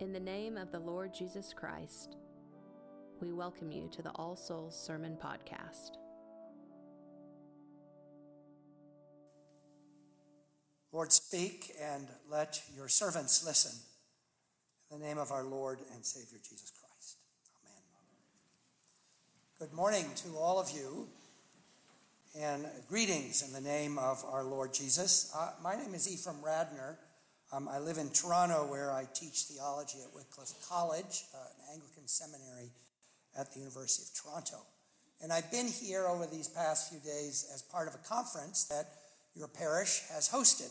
In 0.00 0.12
the 0.12 0.20
name 0.20 0.56
of 0.56 0.70
the 0.70 0.78
Lord 0.78 1.12
Jesus 1.12 1.52
Christ, 1.52 2.14
we 3.20 3.32
welcome 3.32 3.72
you 3.72 3.88
to 3.90 4.00
the 4.00 4.10
All 4.10 4.36
Souls 4.36 4.80
Sermon 4.80 5.18
Podcast. 5.20 5.96
Lord, 10.92 11.10
speak 11.12 11.72
and 11.82 12.06
let 12.30 12.62
your 12.76 12.86
servants 12.86 13.44
listen. 13.44 13.72
In 14.92 15.00
the 15.00 15.06
name 15.06 15.18
of 15.18 15.32
our 15.32 15.42
Lord 15.42 15.80
and 15.92 16.06
Savior 16.06 16.38
Jesus 16.48 16.70
Christ. 16.70 17.16
Amen. 17.66 17.82
Good 19.58 19.76
morning 19.76 20.06
to 20.14 20.38
all 20.38 20.60
of 20.60 20.70
you, 20.70 21.08
and 22.38 22.66
greetings 22.88 23.42
in 23.42 23.52
the 23.52 23.68
name 23.68 23.98
of 23.98 24.24
our 24.30 24.44
Lord 24.44 24.72
Jesus. 24.72 25.32
Uh, 25.36 25.50
my 25.60 25.74
name 25.74 25.92
is 25.92 26.08
Ephraim 26.08 26.36
Radner. 26.36 26.98
Um, 27.50 27.66
I 27.66 27.78
live 27.78 27.96
in 27.96 28.10
Toronto 28.10 28.66
where 28.66 28.92
I 28.92 29.06
teach 29.14 29.44
theology 29.44 29.98
at 30.04 30.14
Wycliffe 30.14 30.52
College, 30.68 31.24
uh, 31.34 31.38
an 31.38 31.74
Anglican 31.74 32.06
seminary 32.06 32.70
at 33.38 33.52
the 33.52 33.60
University 33.60 34.04
of 34.04 34.14
Toronto. 34.14 34.58
And 35.22 35.32
I've 35.32 35.50
been 35.50 35.66
here 35.66 36.06
over 36.06 36.26
these 36.26 36.46
past 36.46 36.90
few 36.90 37.00
days 37.00 37.50
as 37.54 37.62
part 37.62 37.88
of 37.88 37.94
a 37.94 38.06
conference 38.06 38.64
that 38.64 38.84
your 39.34 39.48
parish 39.48 40.02
has 40.12 40.28
hosted. 40.28 40.70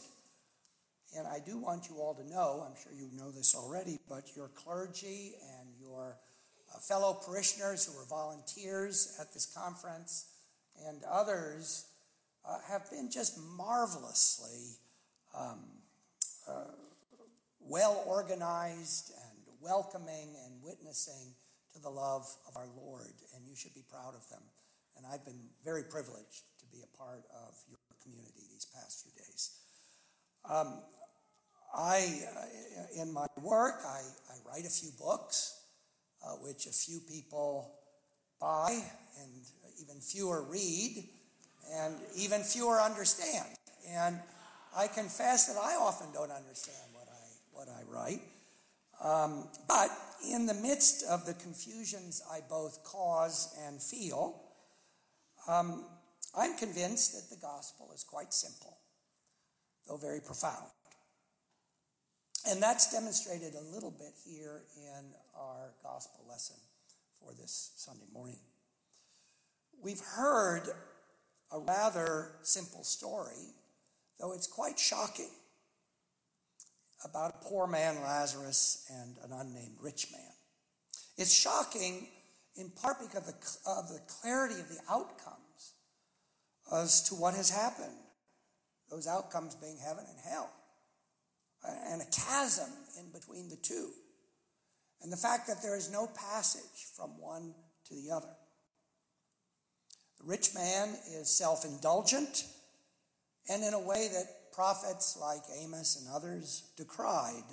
And 1.17 1.25
I 1.27 1.39
do 1.43 1.57
want 1.57 1.89
you 1.89 1.95
all 1.95 2.13
to 2.13 2.29
know, 2.29 2.63
I'm 2.67 2.75
sure 2.81 2.91
you 2.93 3.09
know 3.17 3.31
this 3.31 3.55
already, 3.55 3.97
but 4.07 4.35
your 4.35 4.49
clergy 4.49 5.33
and 5.59 5.69
your 5.81 6.17
uh, 6.71 6.77
fellow 6.77 7.19
parishioners 7.25 7.85
who 7.85 7.97
were 7.97 8.05
volunteers 8.05 9.17
at 9.19 9.33
this 9.33 9.47
conference 9.47 10.27
and 10.87 11.01
others 11.09 11.87
uh, 12.47 12.59
have 12.69 12.87
been 12.91 13.09
just 13.09 13.39
marvelously 13.57 14.77
um, 15.35 15.76
uh, 16.47 16.71
well 17.59 18.03
organized 18.07 19.11
and 19.29 19.37
welcoming 19.61 20.35
and 20.45 20.63
witnessing 20.63 21.35
to 21.73 21.79
the 21.81 21.89
love 21.89 22.25
of 22.47 22.55
our 22.55 22.67
Lord, 22.75 23.13
and 23.35 23.45
you 23.47 23.55
should 23.55 23.73
be 23.73 23.83
proud 23.89 24.15
of 24.15 24.27
them. 24.29 24.41
And 24.95 25.05
I've 25.05 25.23
been 25.25 25.49
very 25.63 25.83
privileged 25.83 26.43
to 26.59 26.65
be 26.71 26.81
a 26.81 26.97
part 26.97 27.23
of 27.31 27.55
your 27.67 27.77
community 28.01 28.43
these 28.51 28.65
past 28.65 29.03
few 29.03 29.11
days. 29.11 29.51
Um, 30.49 30.81
I, 31.75 32.21
uh, 32.35 33.01
in 33.01 33.13
my 33.13 33.27
work, 33.41 33.81
I, 33.85 34.01
I, 34.31 34.35
write 34.47 34.65
a 34.65 34.69
few 34.69 34.89
books, 34.97 35.59
uh, 36.25 36.31
which 36.41 36.65
a 36.65 36.71
few 36.71 36.99
people 37.01 37.75
buy, 38.39 38.81
and 39.21 39.31
even 39.81 39.99
fewer 39.99 40.43
read, 40.43 41.09
and 41.73 41.95
even 42.15 42.41
fewer 42.41 42.79
understand. 42.79 43.47
And 43.87 44.19
I 44.77 44.87
confess 44.87 45.47
that 45.47 45.57
I 45.57 45.75
often 45.75 46.07
don't 46.13 46.31
understand 46.31 46.77
what 46.93 47.07
I, 47.09 47.25
what 47.51 47.67
I 47.67 47.81
write. 47.91 48.21
Um, 49.03 49.47
but 49.67 49.89
in 50.31 50.45
the 50.45 50.53
midst 50.53 51.03
of 51.09 51.25
the 51.25 51.33
confusions 51.33 52.21
I 52.31 52.41
both 52.47 52.83
cause 52.83 53.57
and 53.65 53.81
feel, 53.81 54.39
um, 55.47 55.83
I'm 56.37 56.55
convinced 56.57 57.13
that 57.13 57.35
the 57.35 57.41
gospel 57.41 57.89
is 57.95 58.03
quite 58.03 58.31
simple, 58.33 58.77
though 59.87 59.97
very 59.97 60.21
profound. 60.21 60.67
And 62.47 62.61
that's 62.61 62.91
demonstrated 62.91 63.55
a 63.55 63.73
little 63.73 63.91
bit 63.91 64.13
here 64.23 64.61
in 64.77 65.05
our 65.35 65.71
gospel 65.81 66.23
lesson 66.29 66.57
for 67.19 67.33
this 67.33 67.71
Sunday 67.77 68.05
morning. 68.13 68.39
We've 69.81 70.01
heard 70.15 70.69
a 71.51 71.59
rather 71.59 72.33
simple 72.43 72.83
story 72.83 73.53
though 74.19 74.33
it's 74.33 74.47
quite 74.47 74.79
shocking, 74.79 75.29
about 77.05 77.35
a 77.35 77.45
poor 77.45 77.67
man, 77.67 78.01
Lazarus, 78.01 78.85
and 78.89 79.17
an 79.23 79.31
unnamed 79.31 79.77
rich 79.81 80.07
man. 80.11 80.31
It's 81.17 81.33
shocking 81.33 82.07
in 82.55 82.71
part 82.71 82.97
because 82.99 83.27
of 83.27 83.27
the, 83.27 83.69
of 83.69 83.89
the 83.89 84.01
clarity 84.07 84.59
of 84.59 84.69
the 84.69 84.79
outcomes 84.89 85.73
as 86.73 87.03
to 87.03 87.15
what 87.15 87.35
has 87.35 87.49
happened, 87.49 87.97
those 88.89 89.07
outcomes 89.07 89.55
being 89.55 89.77
heaven 89.77 90.05
and 90.09 90.17
hell, 90.27 90.49
and 91.91 92.01
a 92.01 92.05
chasm 92.05 92.69
in 92.99 93.11
between 93.11 93.49
the 93.49 93.57
two, 93.57 93.91
and 95.01 95.11
the 95.11 95.17
fact 95.17 95.47
that 95.47 95.61
there 95.61 95.77
is 95.77 95.91
no 95.91 96.07
passage 96.07 96.87
from 96.95 97.11
one 97.21 97.53
to 97.87 97.93
the 97.93 98.13
other. 98.13 98.33
The 100.19 100.25
rich 100.25 100.55
man 100.55 100.95
is 101.13 101.29
self 101.29 101.63
indulgent 101.63 102.45
and 103.49 103.63
in 103.63 103.73
a 103.73 103.79
way 103.79 104.09
that 104.11 104.51
prophets 104.57 105.17
like 105.21 105.43
Amos 105.61 105.97
and 105.97 106.13
others 106.13 106.63
decried. 106.75 107.43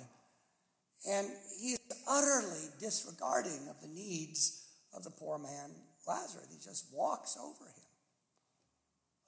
And 1.07 1.27
he 1.59 1.73
is 1.73 1.79
utterly 2.09 2.67
disregarding 2.79 3.67
of 3.69 3.79
the 3.81 3.93
needs 3.93 4.65
of 4.91 5.03
the 5.03 5.11
poor 5.11 5.37
man 5.37 5.69
Lazarus. 6.07 6.47
He 6.49 6.57
just 6.57 6.87
walks 6.91 7.37
over 7.39 7.65
him, 7.65 7.83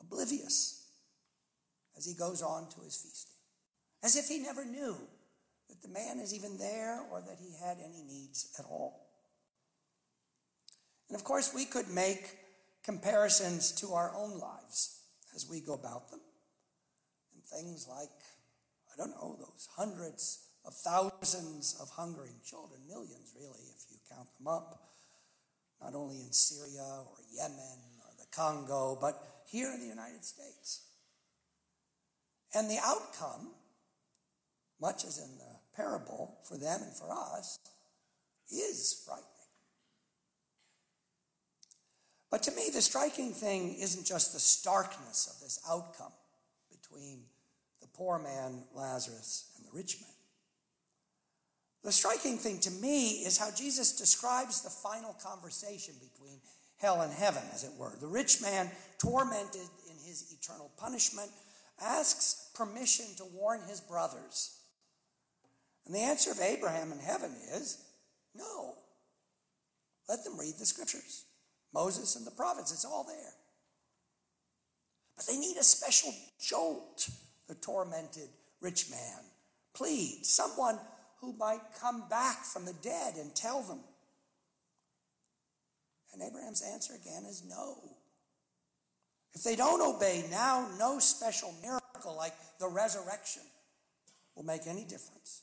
oblivious, 0.01 0.89
as 1.95 2.05
he 2.05 2.13
goes 2.13 2.41
on 2.41 2.67
to 2.69 2.81
his 2.81 2.95
feasting, 2.95 3.37
as 4.03 4.15
if 4.15 4.27
he 4.27 4.39
never 4.39 4.65
knew 4.65 4.95
that 5.69 5.81
the 5.81 5.87
man 5.87 6.19
is 6.19 6.33
even 6.33 6.57
there 6.57 7.01
or 7.11 7.21
that 7.21 7.37
he 7.39 7.53
had 7.63 7.77
any 7.77 8.03
needs 8.03 8.55
at 8.57 8.65
all. 8.65 9.07
And 11.09 11.15
of 11.15 11.23
course, 11.23 11.53
we 11.53 11.65
could 11.65 11.89
make 11.89 12.37
comparisons 12.83 13.71
to 13.73 13.93
our 13.93 14.15
own 14.15 14.39
lives 14.39 15.01
as 15.35 15.47
we 15.47 15.61
go 15.61 15.73
about 15.73 16.09
them 16.09 16.21
things 17.45 17.87
like, 17.89 18.09
I 18.93 18.97
don't 18.97 19.11
know, 19.11 19.37
those 19.39 19.67
hundreds 19.75 20.47
of 20.65 20.73
thousands 20.73 21.77
of 21.81 21.89
hungering 21.89 22.35
children, 22.45 22.81
millions 22.87 23.33
really, 23.39 23.63
if 23.75 23.85
you 23.89 23.97
count 24.11 24.27
them 24.37 24.47
up, 24.47 24.89
not 25.81 25.95
only 25.95 26.19
in 26.21 26.31
Syria 26.31 27.03
or 27.05 27.17
Yemen 27.31 27.79
or 28.05 28.11
the 28.17 28.25
Congo, 28.35 28.97
but 28.99 29.43
here 29.45 29.71
in 29.73 29.79
the 29.79 29.87
United 29.87 30.25
States. 30.25 30.81
And 32.53 32.69
the 32.69 32.79
outcome, 32.83 33.51
much 34.81 35.05
as 35.05 35.17
in 35.19 35.37
the 35.37 35.59
parable, 35.75 36.37
for 36.43 36.57
them 36.57 36.81
and 36.83 36.95
for 36.95 37.11
us, 37.11 37.59
is 38.51 39.03
frightening. 39.05 39.25
But 42.29 42.43
to 42.43 42.51
me, 42.51 42.69
the 42.73 42.81
striking 42.81 43.31
thing 43.31 43.75
isn't 43.75 44.05
just 44.05 44.33
the 44.33 44.39
starkness 44.39 45.31
of 45.33 45.41
this 45.41 45.59
outcome 45.69 46.11
between 46.89 47.21
the 47.81 47.87
poor 47.87 48.19
man 48.19 48.63
Lazarus 48.73 49.51
and 49.57 49.65
the 49.65 49.75
rich 49.75 49.97
man. 50.01 50.09
The 51.83 51.91
striking 51.91 52.37
thing 52.37 52.59
to 52.61 52.71
me 52.71 53.23
is 53.25 53.37
how 53.37 53.51
Jesus 53.51 53.97
describes 53.97 54.61
the 54.61 54.69
final 54.69 55.15
conversation 55.23 55.93
between 56.01 56.39
hell 56.77 57.01
and 57.01 57.13
heaven, 57.13 57.43
as 57.53 57.63
it 57.63 57.71
were. 57.77 57.95
The 57.99 58.07
rich 58.07 58.41
man, 58.41 58.69
tormented 58.99 59.69
in 59.89 59.97
his 60.05 60.33
eternal 60.37 60.71
punishment, 60.77 61.31
asks 61.81 62.49
permission 62.55 63.05
to 63.17 63.25
warn 63.25 63.61
his 63.67 63.79
brothers. 63.79 64.59
And 65.85 65.95
the 65.95 66.01
answer 66.01 66.31
of 66.31 66.41
Abraham 66.41 66.91
in 66.91 66.99
heaven 66.99 67.31
is 67.53 67.83
no. 68.35 68.75
Let 70.09 70.23
them 70.23 70.37
read 70.37 70.55
the 70.59 70.65
scriptures 70.65 71.25
Moses 71.73 72.15
and 72.15 72.25
the 72.25 72.31
prophets, 72.31 72.71
it's 72.71 72.85
all 72.85 73.03
there. 73.03 73.33
But 75.17 75.25
they 75.25 75.37
need 75.37 75.57
a 75.57 75.63
special 75.63 76.13
jolt 76.39 77.09
the 77.47 77.55
tormented 77.55 78.29
rich 78.61 78.89
man. 78.89 79.23
Plead, 79.73 80.25
someone 80.25 80.79
who 81.21 81.33
might 81.33 81.61
come 81.79 82.07
back 82.09 82.43
from 82.43 82.65
the 82.65 82.75
dead 82.81 83.15
and 83.15 83.35
tell 83.35 83.63
them. 83.63 83.79
And 86.13 86.21
Abraham's 86.21 86.61
answer 86.61 86.93
again 86.93 87.25
is 87.25 87.43
no. 87.47 87.77
If 89.33 89.43
they 89.43 89.55
don't 89.55 89.81
obey 89.81 90.25
now, 90.31 90.67
no 90.79 90.99
special 90.99 91.53
miracle 91.61 92.15
like 92.15 92.33
the 92.59 92.67
resurrection 92.67 93.43
will 94.35 94.43
make 94.43 94.67
any 94.67 94.83
difference. 94.83 95.41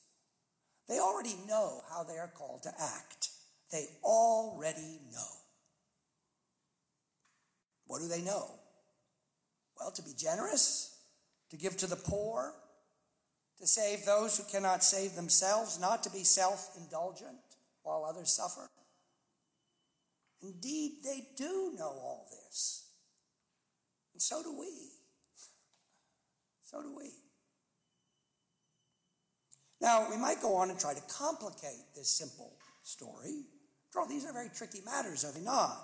They 0.88 0.98
already 0.98 1.36
know 1.46 1.82
how 1.90 2.02
they 2.02 2.18
are 2.18 2.32
called 2.34 2.62
to 2.64 2.72
act. 2.78 3.28
They 3.72 3.88
already 4.02 5.00
know. 5.12 5.28
What 7.86 8.00
do 8.00 8.08
they 8.08 8.22
know? 8.22 8.50
Well, 9.78 9.90
to 9.92 10.02
be 10.02 10.14
generous, 10.16 10.98
to 11.50 11.56
give 11.56 11.76
to 11.78 11.86
the 11.86 11.96
poor, 11.96 12.54
to 13.58 13.66
save 13.66 14.04
those 14.04 14.36
who 14.36 14.44
cannot 14.44 14.82
save 14.82 15.14
themselves, 15.14 15.80
not 15.80 16.02
to 16.04 16.10
be 16.10 16.24
self 16.24 16.70
indulgent 16.76 17.38
while 17.82 18.04
others 18.04 18.32
suffer. 18.32 18.68
Indeed, 20.42 20.98
they 21.04 21.26
do 21.36 21.72
know 21.76 21.88
all 21.88 22.26
this. 22.30 22.88
And 24.12 24.20
so 24.20 24.42
do 24.42 24.58
we. 24.58 24.68
So 26.64 26.82
do 26.82 26.94
we. 26.96 27.10
Now, 29.80 30.08
we 30.10 30.16
might 30.16 30.40
go 30.40 30.54
on 30.56 30.70
and 30.70 30.78
try 30.78 30.94
to 30.94 31.00
complicate 31.02 31.94
this 31.94 32.08
simple 32.08 32.56
story. 32.82 33.44
After 33.88 34.00
all, 34.00 34.08
these 34.08 34.24
are 34.24 34.32
very 34.32 34.48
tricky 34.48 34.80
matters, 34.84 35.24
are 35.24 35.32
they 35.32 35.40
not? 35.40 35.78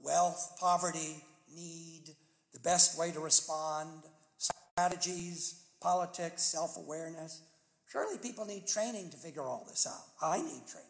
Wealth, 0.00 0.56
poverty, 0.58 1.22
need, 1.54 2.16
the 2.52 2.60
best 2.60 2.98
way 2.98 3.10
to 3.12 3.20
respond, 3.20 4.02
strategies, 4.38 5.62
politics, 5.80 6.42
self 6.42 6.76
awareness. 6.76 7.42
Surely 7.90 8.16
people 8.18 8.46
need 8.46 8.66
training 8.66 9.10
to 9.10 9.16
figure 9.16 9.42
all 9.42 9.66
this 9.68 9.86
out. 9.86 10.04
I 10.22 10.38
need 10.38 10.62
training. 10.66 10.88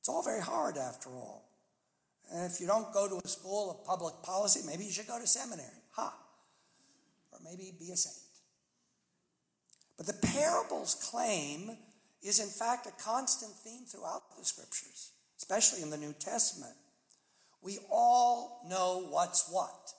It's 0.00 0.08
all 0.08 0.22
very 0.22 0.40
hard 0.40 0.76
after 0.76 1.10
all. 1.10 1.48
And 2.32 2.50
if 2.50 2.60
you 2.60 2.66
don't 2.66 2.92
go 2.92 3.08
to 3.08 3.20
a 3.24 3.28
school 3.28 3.70
of 3.70 3.86
public 3.86 4.14
policy, 4.22 4.60
maybe 4.66 4.84
you 4.84 4.90
should 4.90 5.06
go 5.06 5.18
to 5.18 5.26
seminary. 5.26 5.68
Ha! 5.92 6.14
Or 7.32 7.38
maybe 7.44 7.72
be 7.78 7.90
a 7.90 7.96
saint. 7.96 8.16
But 9.96 10.06
the 10.06 10.26
parable's 10.26 10.94
claim 10.94 11.76
is, 12.22 12.40
in 12.40 12.48
fact, 12.48 12.86
a 12.86 13.02
constant 13.02 13.52
theme 13.52 13.84
throughout 13.86 14.22
the 14.38 14.44
scriptures, 14.44 15.10
especially 15.38 15.82
in 15.82 15.90
the 15.90 15.96
New 15.96 16.12
Testament. 16.12 16.74
We 17.62 17.78
all 17.90 18.62
know 18.68 19.06
what's 19.10 19.50
what. 19.50 19.92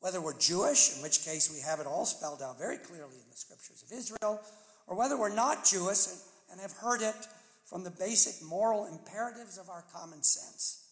Whether 0.00 0.20
we're 0.20 0.38
Jewish, 0.38 0.96
in 0.96 1.02
which 1.02 1.24
case 1.24 1.50
we 1.52 1.60
have 1.60 1.80
it 1.80 1.86
all 1.86 2.04
spelled 2.04 2.42
out 2.42 2.58
very 2.58 2.78
clearly 2.78 3.16
in 3.16 3.30
the 3.30 3.36
scriptures 3.36 3.82
of 3.82 3.96
Israel, 3.96 4.40
or 4.86 4.96
whether 4.96 5.18
we're 5.18 5.34
not 5.34 5.64
Jewish 5.64 6.06
and 6.50 6.60
have 6.60 6.72
heard 6.72 7.02
it 7.02 7.26
from 7.64 7.82
the 7.82 7.90
basic 7.90 8.46
moral 8.46 8.86
imperatives 8.86 9.58
of 9.58 9.68
our 9.68 9.84
common 9.92 10.22
sense. 10.22 10.84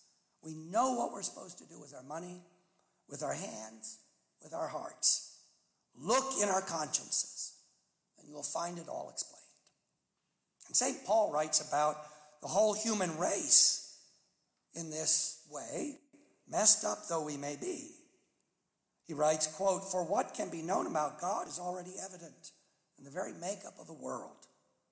We 0.43 0.55
know 0.55 0.95
what 0.95 1.13
we're 1.13 1.23
supposed 1.23 1.59
to 1.59 1.67
do 1.67 1.79
with 1.81 1.95
our 1.95 2.03
money, 2.03 2.43
with 3.09 3.23
our 3.23 3.35
hands, 3.35 3.99
with 4.43 4.53
our 4.53 4.69
hearts. 4.69 5.39
Look 5.97 6.35
in 6.43 6.49
our 6.49 6.63
consciences, 6.63 7.55
and 8.19 8.29
you'll 8.29 8.43
find 8.43 8.79
it 8.79 8.89
all 8.89 9.11
explained. 9.11 9.41
And 10.67 10.77
St. 10.77 11.05
Paul 11.07 11.33
writes 11.33 11.67
about 11.67 11.97
the 12.43 12.49
whole 12.49 12.75
human 12.75 13.17
race 13.17 13.97
in 14.75 14.91
this 14.91 15.47
way, 15.51 15.99
messed 16.49 16.85
up 16.85 17.07
though 17.09 17.25
we 17.25 17.37
may 17.37 17.57
be. 17.57 17.91
He 19.07 19.15
writes, 19.15 19.47
quote, 19.47 19.91
For 19.91 20.05
what 20.05 20.35
can 20.35 20.51
be 20.51 20.63
known 20.63 20.87
about 20.87 21.21
God 21.21 21.47
is 21.49 21.59
already 21.59 21.93
evident 22.03 22.53
in 22.99 23.05
the 23.05 23.11
very 23.11 23.33
makeup 23.33 23.75
of 23.79 23.87
the 23.87 23.93
world. 23.93 24.47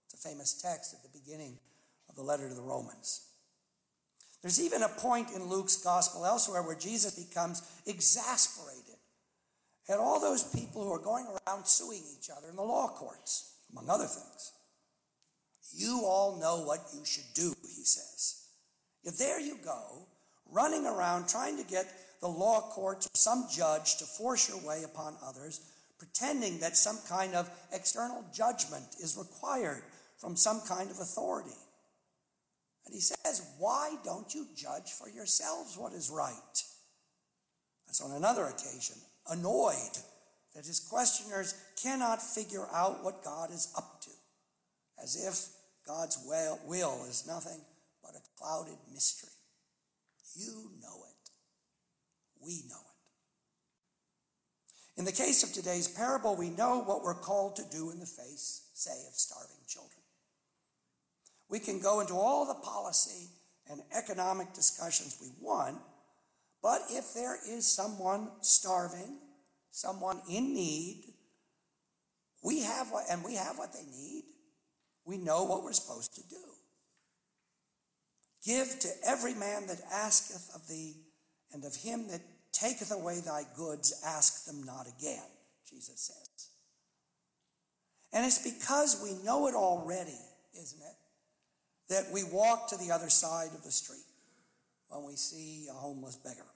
It's 0.04 0.14
a 0.14 0.28
famous 0.28 0.60
text 0.60 0.94
at 0.94 1.02
the 1.02 1.18
beginning 1.18 1.58
of 2.08 2.16
the 2.16 2.22
letter 2.22 2.48
to 2.48 2.54
the 2.54 2.60
Romans. 2.60 3.28
There's 4.42 4.60
even 4.60 4.82
a 4.82 4.88
point 4.88 5.30
in 5.34 5.44
Luke's 5.44 5.76
gospel 5.76 6.26
elsewhere 6.26 6.62
where 6.62 6.76
Jesus 6.76 7.14
becomes 7.14 7.62
exasperated 7.86 8.96
at 9.88 9.98
all 9.98 10.20
those 10.20 10.42
people 10.42 10.84
who 10.84 10.92
are 10.92 10.98
going 10.98 11.26
around 11.26 11.66
suing 11.66 12.02
each 12.18 12.28
other 12.28 12.50
in 12.50 12.56
the 12.56 12.62
law 12.62 12.88
courts, 12.88 13.54
among 13.70 13.88
other 13.88 14.06
things. 14.06 14.52
You 15.74 16.02
all 16.04 16.38
know 16.38 16.64
what 16.64 16.80
you 16.92 17.04
should 17.04 17.32
do, 17.34 17.54
he 17.62 17.84
says. 17.84 18.46
Yet 19.04 19.14
there 19.18 19.40
you 19.40 19.58
go, 19.64 20.06
running 20.50 20.86
around 20.86 21.28
trying 21.28 21.56
to 21.56 21.64
get 21.64 21.86
the 22.22 22.28
law 22.28 22.60
courts 22.70 23.06
or 23.06 23.10
some 23.14 23.48
judge 23.52 23.96
to 23.98 24.04
force 24.04 24.48
your 24.48 24.64
way 24.66 24.84
upon 24.84 25.16
others, 25.22 25.60
pretending 25.98 26.60
that 26.60 26.76
some 26.76 26.98
kind 27.08 27.34
of 27.34 27.50
external 27.72 28.24
judgment 28.32 28.86
is 29.00 29.18
required 29.18 29.82
from 30.16 30.36
some 30.36 30.62
kind 30.66 30.90
of 30.90 31.00
authority. 31.00 31.56
And 32.86 32.94
he 32.94 33.00
says, 33.00 33.44
Why 33.58 33.96
don't 34.04 34.32
you 34.34 34.46
judge 34.56 34.92
for 34.92 35.08
yourselves 35.08 35.76
what 35.76 35.92
is 35.92 36.10
right? 36.10 36.62
That's 37.86 38.00
on 38.00 38.12
another 38.12 38.46
occasion, 38.46 38.96
annoyed 39.28 39.98
that 40.54 40.66
his 40.66 40.80
questioners 40.80 41.54
cannot 41.82 42.22
figure 42.22 42.66
out 42.72 43.02
what 43.04 43.24
God 43.24 43.50
is 43.50 43.72
up 43.76 44.00
to, 44.02 44.10
as 45.02 45.16
if 45.16 45.48
God's 45.86 46.18
will 46.24 47.04
is 47.08 47.26
nothing 47.26 47.60
but 48.02 48.14
a 48.14 48.22
clouded 48.38 48.78
mystery. 48.92 49.30
You 50.36 50.70
know 50.80 51.04
it. 51.08 51.11
We 52.44 52.62
know 52.68 52.76
it. 52.76 52.92
In 54.98 55.04
the 55.04 55.12
case 55.12 55.42
of 55.42 55.52
today's 55.52 55.88
parable, 55.88 56.36
we 56.36 56.50
know 56.50 56.82
what 56.82 57.02
we're 57.02 57.14
called 57.14 57.56
to 57.56 57.64
do 57.70 57.90
in 57.90 57.98
the 57.98 58.06
face, 58.06 58.68
say, 58.74 59.06
of 59.08 59.14
starving 59.14 59.56
children. 59.66 60.02
We 61.48 61.60
can 61.60 61.80
go 61.80 62.00
into 62.00 62.14
all 62.14 62.46
the 62.46 62.54
policy 62.54 63.28
and 63.70 63.80
economic 63.96 64.52
discussions 64.52 65.18
we 65.20 65.28
want, 65.40 65.78
but 66.62 66.82
if 66.90 67.14
there 67.14 67.38
is 67.48 67.66
someone 67.66 68.28
starving, 68.40 69.18
someone 69.70 70.20
in 70.28 70.52
need, 70.52 71.04
we 72.42 72.62
have 72.62 72.90
what, 72.90 73.04
and 73.10 73.24
we 73.24 73.36
have 73.36 73.56
what 73.56 73.72
they 73.72 73.84
need, 73.84 74.24
we 75.04 75.16
know 75.16 75.44
what 75.44 75.62
we're 75.62 75.72
supposed 75.72 76.14
to 76.14 76.28
do. 76.28 76.36
Give 78.44 78.78
to 78.80 78.88
every 79.06 79.34
man 79.34 79.66
that 79.68 79.80
asketh 79.92 80.50
of 80.54 80.68
thee, 80.68 80.96
and 81.52 81.64
of 81.64 81.76
him 81.76 82.08
that 82.08 82.20
taketh 82.52 82.92
away 82.92 83.20
thy 83.20 83.44
goods, 83.56 84.02
ask 84.04 84.44
them 84.44 84.62
not 84.62 84.86
again, 84.86 85.28
Jesus 85.68 86.00
says. 86.00 86.48
And 88.12 88.26
it's 88.26 88.38
because 88.38 89.00
we 89.02 89.24
know 89.24 89.48
it 89.48 89.54
already, 89.54 90.18
isn't 90.54 90.80
it? 90.80 90.96
that 91.92 92.10
we 92.10 92.24
walk 92.24 92.68
to 92.68 92.76
the 92.76 92.90
other 92.90 93.10
side 93.10 93.50
of 93.54 93.62
the 93.62 93.70
street 93.70 94.06
when 94.88 95.04
we 95.04 95.14
see 95.14 95.66
a 95.70 95.74
homeless 95.74 96.16
beggar. 96.16 96.46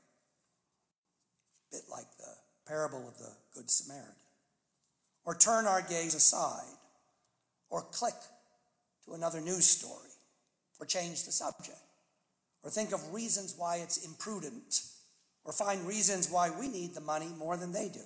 A 1.70 1.76
bit 1.76 1.82
like 1.90 2.06
the 2.18 2.32
parable 2.66 3.06
of 3.06 3.18
the 3.18 3.32
Good 3.54 3.70
Samaritan. 3.70 4.14
Or 5.24 5.34
turn 5.34 5.66
our 5.66 5.82
gaze 5.82 6.14
aside, 6.14 6.78
or 7.68 7.82
click 7.82 8.14
to 9.04 9.12
another 9.12 9.40
news 9.40 9.66
story, 9.66 10.10
or 10.80 10.86
change 10.86 11.24
the 11.24 11.32
subject, 11.32 11.76
or 12.62 12.70
think 12.70 12.92
of 12.92 13.12
reasons 13.12 13.54
why 13.58 13.76
it's 13.76 14.06
imprudent, 14.06 14.82
or 15.46 15.52
find 15.52 15.86
reasons 15.86 16.28
why 16.28 16.50
we 16.50 16.68
need 16.68 16.92
the 16.92 17.00
money 17.00 17.28
more 17.38 17.56
than 17.56 17.72
they 17.72 17.88
do, 17.88 18.00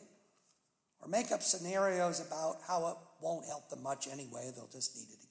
or 1.00 1.08
make 1.08 1.32
up 1.32 1.42
scenarios 1.42 2.24
about 2.24 2.58
how 2.68 2.86
it 2.88 2.96
won't 3.22 3.46
help 3.46 3.70
them 3.70 3.82
much 3.82 4.06
anyway, 4.06 4.52
they'll 4.54 4.68
just 4.70 4.94
need 4.94 5.08
it 5.08 5.18
again. 5.18 5.26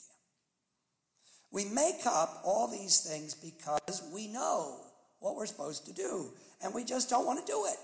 we 1.51 1.65
make 1.65 2.05
up 2.05 2.41
all 2.43 2.67
these 2.67 3.01
things 3.01 3.35
because 3.35 4.03
we 4.13 4.27
know 4.27 4.81
what 5.19 5.35
we're 5.35 5.45
supposed 5.45 5.85
to 5.85 5.93
do, 5.93 6.31
and 6.63 6.73
we 6.73 6.83
just 6.83 7.09
don't 7.09 7.25
want 7.25 7.39
to 7.45 7.51
do 7.51 7.65
it. 7.65 7.77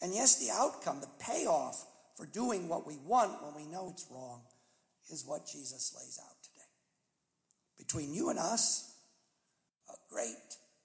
And 0.00 0.14
yes, 0.14 0.36
the 0.36 0.52
outcome, 0.52 1.00
the 1.00 1.08
payoff 1.18 1.84
for 2.16 2.26
doing 2.26 2.68
what 2.68 2.86
we 2.86 2.98
want 3.04 3.42
when 3.42 3.54
we 3.54 3.70
know 3.70 3.88
it's 3.90 4.06
wrong, 4.10 4.42
is 5.10 5.24
what 5.26 5.46
Jesus 5.46 5.94
lays 5.96 6.20
out 6.22 6.36
today. 6.42 6.66
Between 7.78 8.14
you 8.14 8.30
and 8.30 8.38
us, 8.38 8.94
a 9.88 9.94
great 10.12 10.36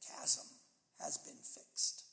chasm 0.07 0.45
has 1.01 1.17
been 1.17 1.37
fixed. 1.37 2.03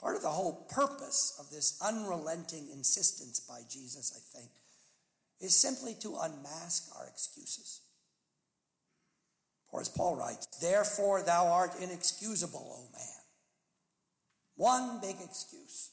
Part 0.00 0.16
of 0.16 0.22
the 0.22 0.28
whole 0.28 0.66
purpose 0.68 1.36
of 1.38 1.50
this 1.50 1.78
unrelenting 1.80 2.68
insistence 2.72 3.38
by 3.38 3.60
Jesus, 3.70 4.12
I 4.16 4.36
think, 4.36 4.50
is 5.40 5.54
simply 5.54 5.94
to 6.00 6.18
unmask 6.20 6.88
our 6.98 7.06
excuses. 7.06 7.80
Or 9.70 9.80
as 9.80 9.88
Paul 9.88 10.16
writes, 10.16 10.46
therefore 10.60 11.22
thou 11.22 11.46
art 11.46 11.72
inexcusable, 11.80 12.76
O 12.78 12.92
man. 12.92 13.22
One 14.56 15.00
big 15.00 15.16
excuse. 15.24 15.90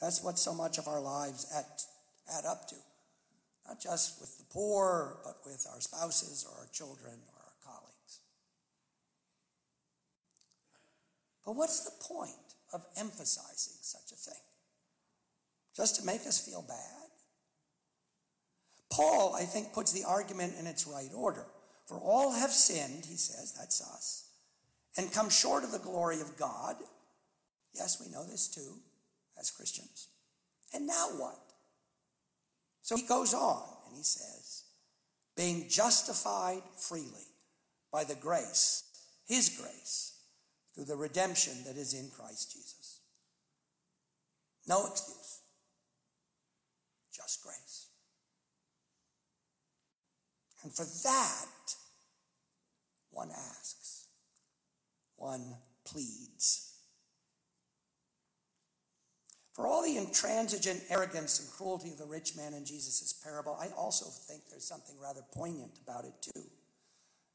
That's 0.00 0.22
what 0.22 0.38
so 0.38 0.54
much 0.54 0.78
of 0.78 0.88
our 0.88 1.00
lives 1.00 1.46
add, 1.54 1.66
add 2.38 2.44
up 2.46 2.66
to. 2.68 2.76
Not 3.66 3.80
just 3.80 4.20
with 4.20 4.36
the 4.38 4.44
poor, 4.44 5.18
but 5.24 5.36
with 5.44 5.66
our 5.72 5.80
spouses 5.80 6.46
or 6.48 6.58
our 6.60 6.68
children 6.72 7.12
or 7.12 7.40
our 7.40 7.54
colleagues. 7.64 8.20
But 11.44 11.56
what's 11.56 11.84
the 11.84 12.04
point 12.04 12.54
of 12.72 12.84
emphasizing 12.96 13.74
such 13.80 14.12
a 14.12 14.16
thing? 14.16 14.42
Just 15.76 15.96
to 15.96 16.06
make 16.06 16.26
us 16.26 16.38
feel 16.44 16.62
bad? 16.62 17.10
Paul, 18.90 19.34
I 19.34 19.42
think, 19.42 19.72
puts 19.72 19.92
the 19.92 20.04
argument 20.08 20.54
in 20.58 20.66
its 20.66 20.86
right 20.86 21.10
order. 21.14 21.46
For 21.86 21.98
all 21.98 22.32
have 22.32 22.50
sinned, 22.50 23.04
he 23.06 23.16
says, 23.16 23.54
that's 23.58 23.82
us, 23.82 24.30
and 24.96 25.12
come 25.12 25.28
short 25.28 25.64
of 25.64 25.72
the 25.72 25.78
glory 25.78 26.20
of 26.20 26.36
God. 26.36 26.76
Yes, 27.74 28.00
we 28.00 28.10
know 28.10 28.24
this 28.24 28.48
too, 28.48 28.78
as 29.38 29.50
Christians. 29.50 30.08
And 30.72 30.86
now 30.86 31.08
what? 31.18 31.38
So 32.82 32.96
he 32.96 33.02
goes 33.06 33.34
on 33.34 33.62
and 33.86 33.96
he 33.96 34.02
says, 34.02 34.64
being 35.36 35.68
justified 35.68 36.62
freely 36.76 37.26
by 37.92 38.04
the 38.04 38.14
grace, 38.14 38.84
his 39.26 39.48
grace, 39.48 40.13
through 40.74 40.84
the 40.84 40.96
redemption 40.96 41.52
that 41.66 41.76
is 41.76 41.94
in 41.94 42.10
Christ 42.10 42.52
Jesus. 42.52 43.00
No 44.66 44.86
excuse, 44.86 45.40
just 47.14 47.42
grace. 47.42 47.88
And 50.62 50.74
for 50.74 50.86
that, 51.04 51.74
one 53.10 53.30
asks, 53.30 54.06
one 55.16 55.56
pleads. 55.84 56.70
For 59.52 59.68
all 59.68 59.84
the 59.84 59.96
intransigent 59.98 60.82
arrogance 60.90 61.38
and 61.38 61.48
cruelty 61.50 61.90
of 61.90 61.98
the 61.98 62.06
rich 62.06 62.34
man 62.34 62.54
in 62.54 62.64
Jesus' 62.64 63.12
parable, 63.12 63.56
I 63.60 63.68
also 63.76 64.06
think 64.06 64.48
there's 64.50 64.66
something 64.66 64.96
rather 65.00 65.22
poignant 65.32 65.78
about 65.86 66.04
it 66.04 66.14
too. 66.20 66.42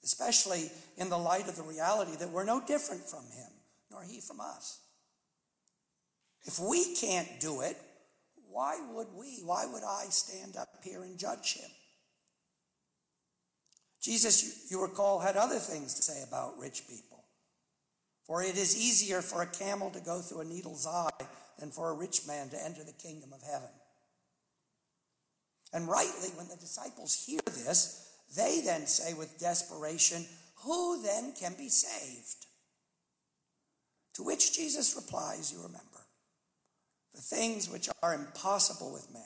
Especially 0.04 0.72
in 0.98 1.10
the 1.10 1.18
light 1.18 1.48
of 1.48 1.56
the 1.56 1.64
reality 1.64 2.16
that 2.18 2.30
we're 2.30 2.46
no 2.46 2.62
different 2.62 3.04
from 3.04 3.26
him, 3.26 3.50
nor 3.92 4.04
he 4.04 4.22
from 4.22 4.40
us. 4.40 4.80
If 6.46 6.60
we 6.60 6.96
can't 6.96 7.40
do 7.40 7.62
it, 7.62 7.78
why 8.50 8.80
would 8.94 9.08
we, 9.14 9.40
why 9.44 9.66
would 9.66 9.84
I 9.84 10.06
stand 10.10 10.56
up 10.58 10.70
here 10.84 11.04
and 11.04 11.18
judge 11.18 11.56
him? 11.56 11.70
Jesus, 14.02 14.72
you 14.72 14.82
recall, 14.82 15.20
had 15.20 15.36
other 15.36 15.60
things 15.60 15.94
to 15.96 16.02
say 16.02 16.24
about 16.24 16.58
rich 16.58 16.88
people. 16.88 17.26
For 18.26 18.42
it 18.42 18.58
is 18.58 18.78
easier 18.78 19.22
for 19.22 19.42
a 19.42 19.48
camel 19.48 19.90
to 19.92 20.00
go 20.00 20.22
through 20.22 20.42
a 20.42 20.46
needle's 20.46 20.88
eye 20.88 21.10
than 21.58 21.72
for 21.72 21.90
a 21.90 21.94
rich 21.94 22.26
man 22.28 22.50
to 22.50 22.64
enter 22.64 22.84
the 22.84 22.94
kingdom 22.94 23.34
of 23.34 23.42
heaven. 23.42 23.70
And 25.74 25.88
rightly, 25.88 26.30
when 26.36 26.48
the 26.48 26.56
disciples 26.56 27.26
hear 27.26 27.42
this, 27.46 28.09
they 28.36 28.62
then 28.62 28.86
say 28.88 29.14
with 29.14 29.40
desperation, 29.40 30.26
Who 30.64 31.02
then 31.02 31.34
can 31.40 31.56
be 31.58 31.70
saved? 31.70 32.46
To 34.16 34.24
which 34.24 34.56
Jesus 34.56 34.96
replies, 34.96 35.52
You 35.52 35.60
remember, 35.60 36.06
the 37.16 37.22
things 37.22 37.70
which 37.70 37.90
are 38.04 38.14
impossible 38.14 38.92
with 38.94 39.12
men 39.14 39.24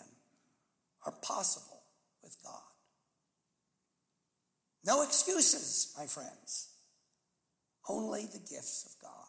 are 1.05 1.13
possible 1.21 1.81
with 2.23 2.35
God. 2.43 2.61
No 4.85 5.01
excuses, 5.01 5.93
my 5.97 6.05
friends, 6.05 6.69
only 7.87 8.25
the 8.25 8.39
gifts 8.39 8.85
of 8.85 9.01
God. 9.01 9.27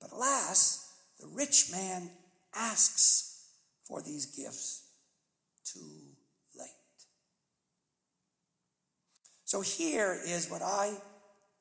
But 0.00 0.12
alas, 0.12 0.92
the 1.20 1.28
rich 1.28 1.70
man 1.70 2.10
asks 2.54 3.46
for 3.84 4.02
these 4.02 4.26
gifts 4.26 4.82
too 5.64 6.00
late. 6.58 6.68
So 9.52 9.60
here 9.60 10.18
is 10.26 10.50
what 10.50 10.62
I 10.62 10.94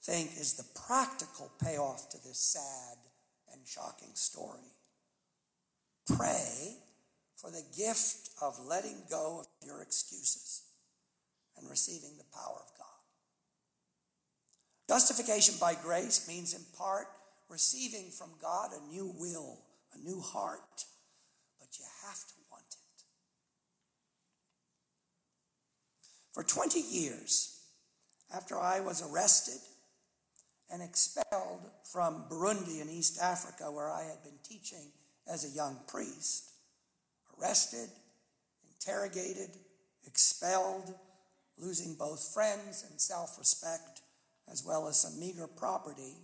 think 0.02 0.30
is 0.40 0.54
the 0.54 0.80
practical 0.88 1.52
payoff 1.62 2.10
to 2.12 2.18
this 2.26 2.40
sad 2.40 2.98
and 3.52 3.68
shocking 3.68 4.12
story. 4.14 4.72
Pray 6.08 6.78
for 7.36 7.52
the 7.52 7.66
gift 7.78 8.30
of 8.42 8.58
letting 8.66 8.96
go 9.10 9.42
of 9.42 9.48
your 9.68 9.82
excuses 9.82 10.62
and 11.58 11.70
receiving 11.70 12.16
the 12.18 12.24
power 12.34 12.62
of 12.62 12.78
God. 12.78 12.88
Justification 14.88 15.56
by 15.60 15.76
grace 15.76 16.30
means, 16.30 16.54
in 16.54 16.62
part, 16.78 17.08
receiving 17.50 18.10
from 18.10 18.30
God 18.42 18.70
a 18.72 18.88
new 18.90 19.14
will, 19.20 19.60
a 19.94 19.98
new 19.98 20.22
heart, 20.22 20.86
but 21.60 21.78
you 21.78 21.84
have 22.08 22.20
to 22.20 22.36
want 22.50 22.64
it. 22.70 23.04
For 26.32 26.44
20 26.46 26.80
years 26.80 27.58
after 28.34 28.60
I 28.60 28.80
was 28.80 29.02
arrested 29.02 29.60
and 30.72 30.82
expelled 30.82 31.70
from 31.84 32.26
Burundi 32.30 32.82
in 32.82 32.90
East 32.90 33.20
Africa, 33.22 33.72
where 33.72 33.90
I 33.90 34.04
had 34.04 34.24
been 34.24 34.40
teaching 34.44 34.92
as 35.32 35.46
a 35.46 35.56
young 35.56 35.80
priest, 35.88 36.52
arrested, 37.38 37.90
interrogated, 38.74 39.50
expelled, 40.08 40.94
losing 41.58 41.96
both 41.96 42.34
friends 42.34 42.86
and 42.90 43.00
self 43.00 43.38
respect, 43.38 44.02
as 44.50 44.64
well 44.66 44.88
as 44.88 45.02
some 45.02 45.20
meager 45.20 45.48
property, 45.48 46.16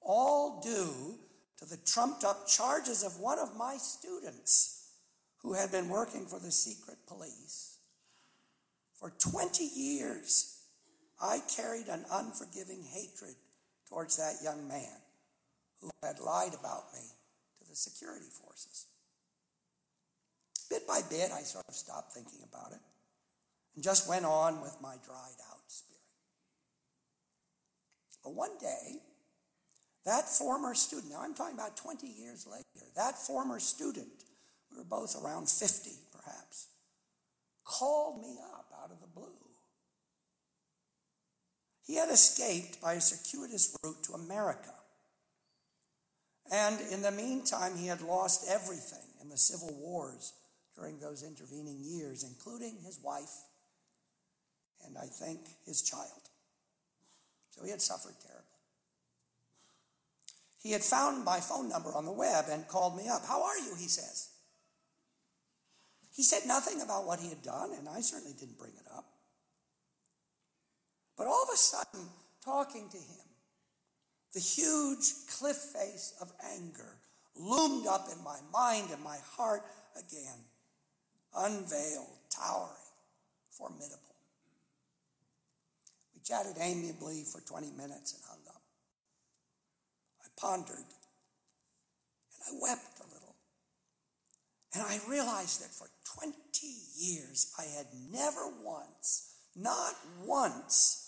all 0.00 0.60
due 0.60 1.18
to 1.58 1.64
the 1.64 1.78
trumped 1.86 2.24
up 2.24 2.46
charges 2.46 3.02
of 3.02 3.18
one 3.20 3.38
of 3.38 3.56
my 3.56 3.76
students 3.76 4.90
who 5.42 5.54
had 5.54 5.70
been 5.70 5.88
working 5.88 6.26
for 6.26 6.38
the 6.38 6.50
secret 6.50 6.98
police. 7.06 7.78
For 8.94 9.10
20 9.10 9.64
years, 9.64 10.55
I 11.20 11.40
carried 11.56 11.88
an 11.88 12.04
unforgiving 12.12 12.82
hatred 12.82 13.34
towards 13.88 14.16
that 14.16 14.42
young 14.42 14.68
man 14.68 15.00
who 15.80 15.90
had 16.02 16.18
lied 16.18 16.54
about 16.58 16.92
me 16.92 17.00
to 17.58 17.68
the 17.68 17.76
security 17.76 18.26
forces. 18.30 18.86
Bit 20.68 20.86
by 20.86 21.00
bit, 21.08 21.30
I 21.32 21.40
sort 21.40 21.64
of 21.68 21.74
stopped 21.74 22.12
thinking 22.12 22.40
about 22.42 22.72
it 22.72 22.80
and 23.74 23.84
just 23.84 24.08
went 24.08 24.24
on 24.24 24.60
with 24.60 24.76
my 24.82 24.96
dried 25.04 25.38
out 25.50 25.60
spirit. 25.68 25.96
But 28.24 28.34
one 28.34 28.58
day, 28.58 29.00
that 30.04 30.28
former 30.28 30.74
student, 30.74 31.12
now 31.12 31.22
I'm 31.22 31.34
talking 31.34 31.54
about 31.54 31.76
20 31.76 32.06
years 32.06 32.46
later, 32.50 32.86
that 32.96 33.16
former 33.16 33.60
student, 33.60 34.08
we 34.70 34.78
were 34.78 34.84
both 34.84 35.16
around 35.22 35.48
50 35.48 35.90
perhaps, 36.12 36.66
called 37.64 38.20
me 38.20 38.36
up 38.54 38.66
out 38.82 38.90
of 38.90 39.00
the 39.00 39.06
blue. 39.06 39.35
He 41.86 41.94
had 41.94 42.10
escaped 42.10 42.80
by 42.80 42.94
a 42.94 43.00
circuitous 43.00 43.76
route 43.82 44.02
to 44.04 44.14
America. 44.14 44.74
And 46.50 46.80
in 46.92 47.02
the 47.02 47.12
meantime, 47.12 47.76
he 47.76 47.86
had 47.86 48.00
lost 48.00 48.46
everything 48.48 49.06
in 49.22 49.28
the 49.28 49.38
civil 49.38 49.72
wars 49.74 50.32
during 50.74 50.98
those 50.98 51.22
intervening 51.22 51.80
years, 51.80 52.24
including 52.24 52.78
his 52.84 52.98
wife 53.02 53.44
and 54.84 54.96
I 54.98 55.06
think 55.06 55.40
his 55.64 55.82
child. 55.82 56.30
So 57.50 57.64
he 57.64 57.70
had 57.70 57.80
suffered 57.80 58.14
terribly. 58.20 58.42
He 60.62 60.72
had 60.72 60.82
found 60.82 61.24
my 61.24 61.40
phone 61.40 61.68
number 61.68 61.92
on 61.94 62.04
the 62.04 62.12
web 62.12 62.46
and 62.50 62.66
called 62.66 62.96
me 62.96 63.08
up. 63.08 63.24
How 63.26 63.42
are 63.44 63.58
you? 63.58 63.74
He 63.78 63.88
says. 63.88 64.30
He 66.14 66.22
said 66.22 66.42
nothing 66.46 66.80
about 66.80 67.06
what 67.06 67.20
he 67.20 67.28
had 67.28 67.42
done, 67.42 67.72
and 67.78 67.88
I 67.88 68.00
certainly 68.00 68.34
didn't 68.38 68.58
bring 68.58 68.72
it 68.72 68.86
up. 68.94 69.04
But 71.16 71.26
all 71.26 71.42
of 71.42 71.48
a 71.52 71.56
sudden, 71.56 72.08
talking 72.44 72.88
to 72.90 72.96
him, 72.96 73.26
the 74.34 74.40
huge 74.40 75.12
cliff 75.30 75.56
face 75.56 76.14
of 76.20 76.30
anger 76.54 76.96
loomed 77.34 77.86
up 77.86 78.08
in 78.14 78.22
my 78.22 78.38
mind 78.52 78.90
and 78.92 79.02
my 79.02 79.18
heart 79.24 79.62
again, 79.96 80.38
unveiled, 81.34 82.18
towering, 82.30 82.76
formidable 83.50 84.00
We 86.14 86.20
chatted 86.22 86.56
amiably 86.60 87.24
for 87.24 87.40
20 87.40 87.70
minutes 87.72 88.12
and 88.14 88.22
hung 88.28 88.40
up. 88.48 88.62
I 90.22 90.28
pondered 90.38 90.76
and 90.78 92.42
I 92.46 92.58
wept 92.60 93.00
a 93.00 93.14
little. 93.14 93.34
And 94.74 94.82
I 94.82 94.98
realized 95.08 95.62
that 95.62 95.74
for 95.74 95.88
20 96.20 96.34
years 96.98 97.52
I 97.58 97.62
had 97.62 97.86
never 98.10 98.52
once, 98.62 99.34
not 99.54 99.94
once, 100.22 101.05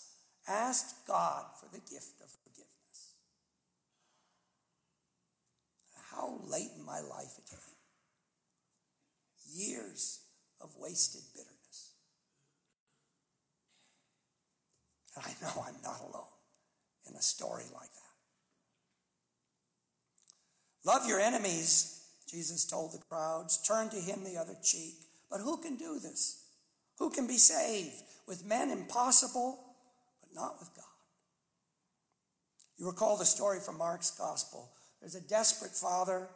asked 0.49 1.07
God 1.07 1.45
for 1.59 1.67
the 1.71 1.79
gift 1.79 2.21
of 2.21 2.29
forgiveness. 2.43 3.13
How 6.11 6.39
late 6.47 6.71
in 6.77 6.85
my 6.85 6.99
life 6.99 7.37
it 7.37 7.49
came. 7.49 7.59
Years 9.53 10.21
of 10.61 10.71
wasted 10.77 11.21
bitterness. 11.33 11.93
And 15.15 15.25
I 15.25 15.31
know 15.41 15.63
I'm 15.67 15.81
not 15.83 16.01
alone 16.01 16.25
in 17.09 17.15
a 17.15 17.21
story 17.21 17.63
like 17.73 17.89
that. 17.89 18.09
Love 20.85 21.07
your 21.07 21.19
enemies, 21.19 22.05
Jesus 22.29 22.65
told 22.65 22.93
the 22.93 23.03
crowds. 23.09 23.61
Turn 23.67 23.89
to 23.89 23.97
him 23.97 24.23
the 24.23 24.37
other 24.37 24.55
cheek. 24.63 24.95
But 25.29 25.41
who 25.41 25.57
can 25.57 25.75
do 25.75 25.99
this? 25.99 26.45
Who 26.97 27.09
can 27.09 27.27
be 27.27 27.37
saved? 27.37 28.03
With 28.27 28.45
men, 28.45 28.69
impossible, 28.69 29.59
but 30.29 30.41
not 30.41 30.59
with 30.59 30.69
God. 30.75 30.85
You 32.77 32.87
recall 32.87 33.17
the 33.17 33.25
story 33.25 33.59
from 33.59 33.77
Mark's 33.77 34.11
gospel. 34.11 34.71
There's 35.01 35.15
a 35.15 35.21
desperate 35.21 35.75
father 35.75 36.29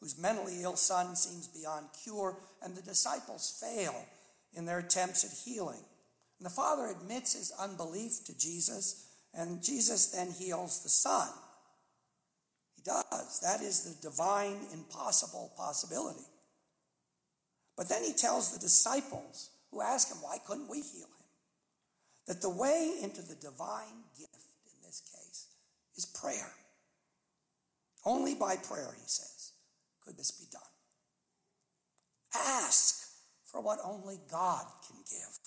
whose 0.00 0.18
mentally 0.18 0.62
ill 0.62 0.76
son 0.76 1.14
seems 1.14 1.46
beyond 1.48 1.86
cure, 2.02 2.38
and 2.62 2.74
the 2.74 2.82
disciples 2.82 3.62
fail 3.62 3.94
in 4.54 4.64
their 4.64 4.78
attempts 4.78 5.24
at 5.24 5.30
healing. 5.44 5.84
And 6.38 6.46
the 6.46 6.50
father 6.50 6.86
admits 6.86 7.34
his 7.34 7.52
unbelief 7.60 8.24
to 8.24 8.38
Jesus, 8.38 9.08
and 9.34 9.62
Jesus 9.62 10.06
then 10.06 10.30
heals 10.30 10.82
the 10.82 10.88
son. 10.88 11.28
He 12.74 12.82
does. 12.82 13.40
That 13.42 13.60
is 13.60 13.82
the 13.84 14.00
divine, 14.08 14.56
impossible 14.72 15.52
possibility. 15.56 16.24
But 17.76 17.90
then 17.90 18.02
he 18.02 18.14
tells 18.14 18.52
the 18.52 18.58
disciples 18.58 19.50
who 19.70 19.82
ask 19.82 20.10
him, 20.10 20.18
Why 20.22 20.38
couldn't 20.46 20.70
we 20.70 20.80
heal 20.80 21.06
him? 21.06 21.19
That 22.30 22.42
the 22.42 22.48
way 22.48 22.92
into 23.02 23.22
the 23.22 23.34
divine 23.34 24.04
gift 24.16 24.38
in 24.64 24.86
this 24.86 25.00
case 25.00 25.48
is 25.96 26.06
prayer. 26.06 26.52
Only 28.06 28.36
by 28.36 28.54
prayer, 28.54 28.94
he 28.94 29.08
says, 29.08 29.50
could 30.06 30.16
this 30.16 30.30
be 30.30 30.46
done. 30.52 30.62
Ask 32.32 33.00
for 33.44 33.60
what 33.60 33.80
only 33.84 34.20
God 34.30 34.64
can 34.86 34.98
give. 35.10 35.38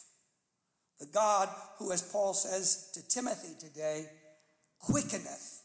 The 1.00 1.06
God 1.06 1.48
who, 1.78 1.94
as 1.94 2.02
Paul 2.02 2.34
says 2.34 2.92
to 2.96 3.08
Timothy 3.08 3.56
today, 3.58 4.10
quickeneth, 4.80 5.63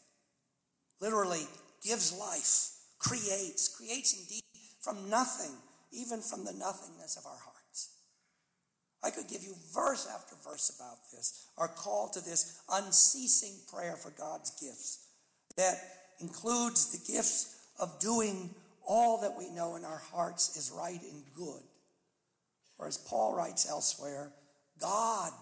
literally 1.01 1.43
gives 1.83 2.17
life, 2.17 2.69
creates, 2.97 3.75
creates 3.75 4.13
indeed 4.17 4.43
from 4.79 5.09
nothing, 5.09 5.51
even 5.91 6.21
from 6.21 6.45
the 6.45 6.53
nothingness 6.53 7.17
of 7.17 7.25
our 7.25 7.39
hearts. 7.43 7.58
I 9.03 9.11
could 9.11 9.27
give 9.27 9.43
you 9.43 9.55
verse 9.73 10.07
after 10.13 10.35
verse 10.43 10.75
about 10.77 10.97
this, 11.11 11.47
our 11.57 11.69
call 11.69 12.09
to 12.09 12.19
this 12.19 12.61
unceasing 12.71 13.55
prayer 13.73 13.95
for 13.95 14.11
God's 14.11 14.51
gifts 14.59 15.07
that 15.55 15.77
includes 16.19 16.91
the 16.91 17.13
gifts 17.13 17.57
of 17.79 17.99
doing 17.99 18.49
all 18.85 19.21
that 19.21 19.37
we 19.37 19.49
know 19.51 19.75
in 19.75 19.85
our 19.85 20.01
hearts 20.11 20.57
is 20.57 20.71
right 20.75 21.01
and 21.01 21.23
good. 21.35 21.61
Or 22.77 22.87
as 22.87 22.97
Paul 22.97 23.35
writes 23.35 23.69
elsewhere, 23.69 24.31
God 24.81 25.33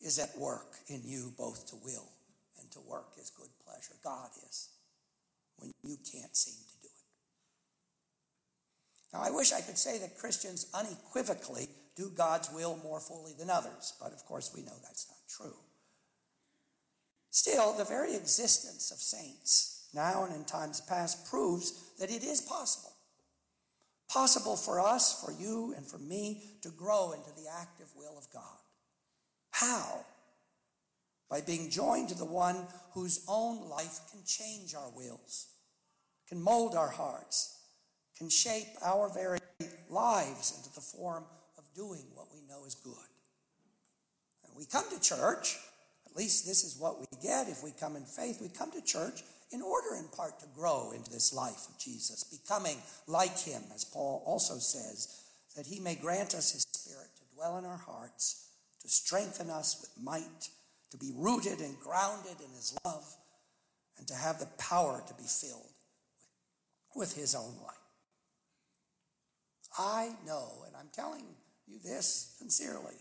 is 0.00 0.18
at 0.18 0.36
work 0.38 0.76
in 0.88 1.00
you 1.04 1.32
both 1.36 1.68
to 1.70 1.76
will 1.76 2.08
and 2.60 2.70
to 2.72 2.80
work 2.80 3.16
his 3.16 3.30
good 3.30 3.48
pleasure. 3.64 3.94
God 4.04 4.30
is, 4.48 4.68
when 5.56 5.72
you 5.82 5.96
can't 6.12 6.36
seem 6.36 6.54
to 6.54 6.76
do 6.82 6.88
it. 6.88 6.92
Now, 9.12 9.22
I 9.22 9.30
wish 9.30 9.52
I 9.52 9.60
could 9.60 9.78
say 9.78 9.98
that 9.98 10.18
Christians 10.18 10.66
unequivocally 10.74 11.68
do 11.98 12.10
God's 12.16 12.50
will 12.52 12.78
more 12.82 13.00
fully 13.00 13.32
than 13.36 13.50
others, 13.50 13.92
but 14.00 14.12
of 14.12 14.24
course 14.24 14.52
we 14.54 14.62
know 14.62 14.76
that's 14.82 15.08
not 15.10 15.18
true. 15.28 15.56
Still, 17.30 17.72
the 17.72 17.84
very 17.84 18.14
existence 18.14 18.90
of 18.92 18.98
saints, 18.98 19.88
now 19.92 20.24
and 20.24 20.34
in 20.34 20.44
times 20.44 20.80
past, 20.80 21.28
proves 21.28 21.72
that 21.98 22.10
it 22.10 22.22
is 22.22 22.40
possible. 22.40 22.92
Possible 24.08 24.56
for 24.56 24.80
us, 24.80 25.22
for 25.22 25.32
you, 25.32 25.74
and 25.76 25.86
for 25.86 25.98
me 25.98 26.58
to 26.62 26.70
grow 26.70 27.12
into 27.12 27.30
the 27.30 27.50
active 27.60 27.88
will 27.96 28.16
of 28.16 28.30
God. 28.32 28.58
How? 29.50 30.04
By 31.28 31.40
being 31.40 31.68
joined 31.68 32.08
to 32.10 32.14
the 32.14 32.24
one 32.24 32.56
whose 32.94 33.24
own 33.28 33.68
life 33.68 34.00
can 34.10 34.20
change 34.24 34.74
our 34.74 34.90
wills, 34.96 35.48
can 36.28 36.40
mold 36.40 36.74
our 36.74 36.90
hearts, 36.90 37.58
can 38.16 38.30
shape 38.30 38.68
our 38.82 39.12
very 39.12 39.38
lives 39.90 40.54
into 40.56 40.72
the 40.74 40.80
form 40.80 41.24
doing 41.78 42.02
what 42.14 42.26
we 42.34 42.40
know 42.48 42.66
is 42.66 42.74
good. 42.74 42.94
We 44.56 44.66
come 44.66 44.90
to 44.90 45.00
church, 45.00 45.56
at 46.04 46.16
least 46.16 46.44
this 46.44 46.64
is 46.64 46.76
what 46.76 46.98
we 46.98 47.06
get 47.22 47.48
if 47.48 47.62
we 47.62 47.70
come 47.70 47.94
in 47.94 48.04
faith. 48.04 48.40
We 48.42 48.48
come 48.48 48.72
to 48.72 48.82
church 48.82 49.22
in 49.52 49.62
order, 49.62 49.94
in 49.96 50.08
part, 50.08 50.40
to 50.40 50.46
grow 50.52 50.90
into 50.90 51.12
this 51.12 51.32
life 51.32 51.68
of 51.68 51.78
Jesus, 51.78 52.24
becoming 52.24 52.78
like 53.06 53.38
him, 53.38 53.62
as 53.72 53.84
Paul 53.84 54.24
also 54.26 54.54
says, 54.54 55.22
that 55.56 55.66
he 55.66 55.78
may 55.78 55.94
grant 55.94 56.34
us 56.34 56.50
his 56.50 56.66
spirit 56.72 57.06
to 57.16 57.36
dwell 57.36 57.56
in 57.56 57.64
our 57.64 57.76
hearts 57.76 58.48
to 58.88 58.88
strengthen 58.88 59.50
us 59.50 59.78
with 59.80 60.04
might, 60.04 60.48
to 60.90 60.96
be 60.96 61.12
rooted 61.14 61.60
and 61.60 61.78
grounded 61.78 62.40
in 62.44 62.50
His 62.52 62.76
love, 62.84 63.04
and 63.98 64.06
to 64.08 64.14
have 64.14 64.38
the 64.38 64.48
power 64.58 65.02
to 65.06 65.14
be 65.14 65.24
filled 65.24 65.72
with 66.94 67.14
His 67.14 67.34
own 67.34 67.54
light. 67.62 67.74
I 69.76 70.12
know, 70.26 70.64
and 70.66 70.74
I'm 70.76 70.88
telling 70.92 71.24
you 71.68 71.78
this 71.82 72.34
sincerely, 72.38 72.96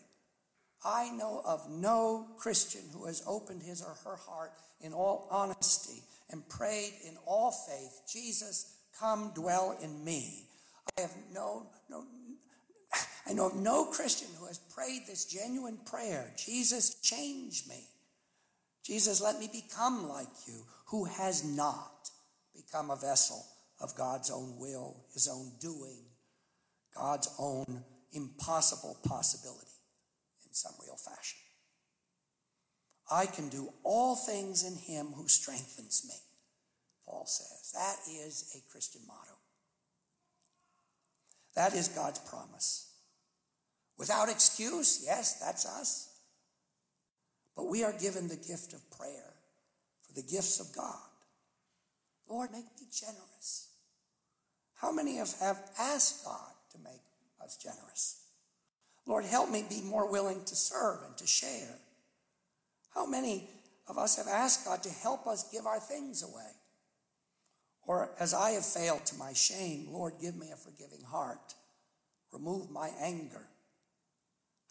I 0.86 1.10
know 1.12 1.42
of 1.46 1.70
no 1.70 2.28
Christian 2.38 2.82
who 2.94 3.06
has 3.06 3.24
opened 3.28 3.64
his 3.64 3.82
or 3.82 3.96
her 4.04 4.16
heart 4.16 4.52
in 4.82 4.94
all 4.94 5.28
honesty 5.32 6.04
and 6.30 6.48
prayed 6.50 6.94
in 7.06 7.18
all 7.26 7.52
faith, 7.52 8.02
Jesus, 8.12 8.76
come 9.00 9.32
dwell 9.34 9.78
in 9.82 10.04
me. 10.04 10.48
I 10.98 11.02
have 11.02 11.16
no, 11.34 11.68
no, 11.90 12.04
I 13.28 13.34
know 13.34 13.48
of 13.48 13.56
no 13.56 13.86
Christian 13.86 14.28
who 14.40 14.46
has 14.46 14.58
prayed 14.58 15.02
this 15.08 15.26
genuine 15.26 15.78
prayer 15.86 16.32
Jesus, 16.38 16.96
change 17.02 17.64
me. 17.68 17.88
Jesus, 18.84 19.22
let 19.22 19.40
me 19.40 19.50
become 19.52 20.08
like 20.08 20.28
you, 20.48 20.64
who 20.88 21.06
has 21.06 21.44
not 21.44 22.10
become 22.56 22.90
a 22.90 22.96
vessel 22.96 23.46
of 23.82 23.96
God's 23.96 24.32
own 24.32 24.58
will, 24.58 25.04
his 25.14 25.28
own 25.28 25.52
doing, 25.60 26.04
God's 26.96 27.30
own 27.38 27.84
impossible 28.12 28.98
possibility 29.08 29.68
in 30.46 30.54
some 30.54 30.74
real 30.82 30.96
fashion. 30.96 31.40
I 33.10 33.26
can 33.26 33.50
do 33.50 33.72
all 33.84 34.16
things 34.16 34.64
in 34.66 34.76
him 34.76 35.08
who 35.08 35.28
strengthens 35.28 36.06
me, 36.08 36.16
Paul 37.06 37.26
says. 37.26 37.72
That 37.74 37.98
is 38.12 38.54
a 38.56 38.72
Christian 38.72 39.02
motto. 39.08 39.38
That 41.56 41.74
is 41.74 41.88
God's 41.88 42.20
promise. 42.20 42.92
Without 43.98 44.30
excuse, 44.30 45.04
yes, 45.06 45.40
that's 45.40 45.66
us. 45.66 46.10
But 47.56 47.68
we 47.68 47.84
are 47.84 47.94
given 47.94 48.28
the 48.28 48.36
gift 48.36 48.74
of 48.74 48.90
prayer 48.92 49.34
for 50.06 50.14
the 50.14 50.22
gifts 50.22 50.60
of 50.60 50.76
God. 50.76 51.00
Lord, 52.30 52.52
make 52.52 52.66
me 52.80 52.88
generous. 52.92 53.70
How 54.76 54.92
many 54.92 55.18
of 55.20 55.34
have 55.40 55.60
asked 55.80 56.24
God 56.24 56.52
to 56.74 56.78
make 56.78 57.02
us 57.48 57.58
generous? 57.58 58.26
Lord, 59.08 59.24
help 59.24 59.50
me 59.50 59.64
be 59.68 59.82
more 59.82 60.12
willing 60.12 60.44
to 60.46 60.56
serve 60.56 61.00
and 61.08 61.18
to 61.18 61.26
share. 61.26 61.80
How 62.94 63.06
many 63.06 63.50
of 63.88 63.98
us 63.98 64.18
have 64.18 64.28
asked 64.28 64.66
God 64.66 64.84
to 64.84 64.90
help 64.90 65.26
us 65.28 65.50
give 65.52 65.66
our 65.66 65.80
things 65.80 66.24
away? 66.24 66.52
Or 67.88 68.10
as 68.20 68.34
I 68.34 68.52
have 68.52 68.66
failed 68.66 69.06
to 69.06 69.16
my 69.16 69.32
shame, 69.32 69.88
Lord, 69.90 70.16
give 70.22 70.36
me 70.36 70.52
a 70.52 70.58
forgiving 70.58 71.06
heart. 71.10 71.54
Remove 72.34 72.70
my 72.70 72.92
anger. 73.00 73.48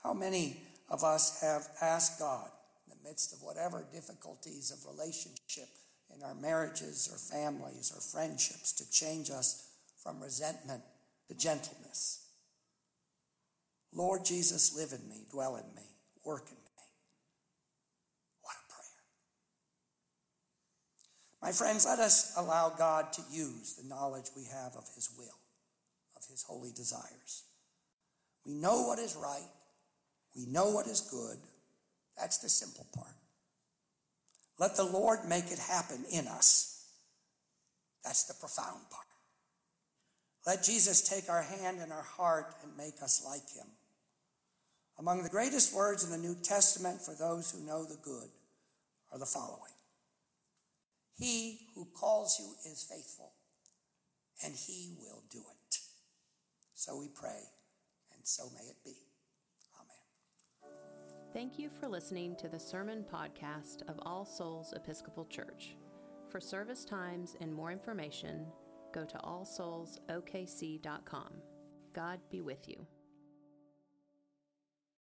How 0.03 0.13
many 0.13 0.61
of 0.91 1.03
us 1.03 1.41
have 1.41 1.69
asked 1.81 2.19
God 2.19 2.51
in 2.87 2.93
the 2.95 3.09
midst 3.09 3.33
of 3.33 3.41
whatever 3.41 3.87
difficulties 3.91 4.71
of 4.71 4.95
relationship 4.95 5.69
in 6.15 6.23
our 6.23 6.35
marriages 6.35 7.09
or 7.11 7.17
families 7.17 7.91
or 7.95 8.01
friendships 8.03 8.73
to 8.75 8.91
change 8.91 9.31
us 9.31 9.71
from 10.03 10.23
resentment 10.23 10.83
to 11.29 11.35
gentleness? 11.35 12.26
Lord 13.95 14.25
Jesus, 14.25 14.77
live 14.77 14.93
in 14.93 15.09
me, 15.09 15.27
dwell 15.31 15.57
in 15.57 15.75
me, 15.75 15.89
work 16.25 16.47
in 16.49 16.57
me. 16.57 16.83
What 18.43 18.55
a 18.57 18.73
prayer. 18.73 19.03
My 21.43 21.53
friends, 21.53 21.87
let 21.87 21.99
us 21.99 22.35
allow 22.37 22.75
God 22.77 23.13
to 23.15 23.23
use 23.31 23.75
the 23.75 23.89
knowledge 23.89 24.27
we 24.37 24.45
have 24.45 24.77
of 24.77 24.85
His 24.95 25.11
will, 25.17 25.39
of 26.17 26.23
His 26.31 26.43
holy 26.43 26.73
desires. 26.73 27.45
We 28.45 28.55
know 28.55 28.83
what 28.83 28.99
is 28.99 29.17
right 29.17 29.51
we 30.37 30.45
know 30.47 30.69
what 30.71 30.87
is 30.87 31.01
good. 31.01 31.39
That's 32.17 32.39
the 32.39 32.49
simple 32.49 32.87
part. 32.95 33.15
Let 34.59 34.77
the 34.77 34.85
Lord 34.85 35.21
make 35.29 35.51
it 35.51 35.59
happen 35.59 36.05
in 36.13 36.27
us. 36.27 36.85
That's 38.05 38.25
the 38.25 38.35
profound 38.35 38.91
part. 38.91 39.06
Let 40.47 40.63
Jesus 40.63 41.03
take 41.03 41.29
our 41.29 41.43
hand 41.43 41.81
and 41.81 41.93
our 41.93 42.05
heart 42.05 42.55
and 42.63 42.77
make 42.77 43.03
us 43.03 43.25
like 43.27 43.51
him. 43.51 43.67
Among 44.99 45.23
the 45.23 45.29
greatest 45.29 45.75
words 45.75 46.05
in 46.05 46.11
the 46.11 46.17
New 46.17 46.37
Testament 46.43 47.03
for 47.03 47.15
those 47.15 47.51
who 47.51 47.67
know 47.67 47.85
the 47.85 47.99
good 48.03 48.29
are 49.13 49.19
the 49.19 49.27
following 49.27 49.75
He 51.19 51.67
who 51.75 51.87
calls 51.95 52.39
you 52.39 52.55
is 52.71 52.87
faithful, 52.89 53.33
and 54.45 54.55
he 54.55 54.95
will 54.99 55.25
do 55.31 55.39
it. 55.39 55.79
So 56.75 56.97
we 56.97 57.09
pray, 57.09 57.43
and 58.15 58.23
so 58.23 58.45
may 58.55 58.69
it 58.69 58.77
be. 58.85 58.97
Amen. 59.81 60.77
Thank 61.33 61.59
you 61.59 61.71
for 61.81 61.89
listening 61.89 62.37
to 62.37 62.49
the 62.49 62.61
sermon 62.61 63.05
podcast 63.13 63.83
of 63.89 63.99
All 64.03 64.25
Souls 64.25 64.73
Episcopal 64.77 65.27
Church. 65.27 65.75
For 66.31 66.41
service 66.41 66.85
times 66.85 67.37
and 67.41 67.53
more 67.53 67.73
information, 67.73 68.47
go 68.97 69.05
to 69.05 69.19
allsoulsokc.com. 69.19 71.33
God 71.93 72.19
be 72.31 72.41
with 72.41 72.67
you. 72.67 72.87